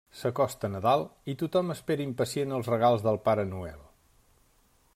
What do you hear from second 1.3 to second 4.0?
i tothom espera impacient els regals del Pare Noel.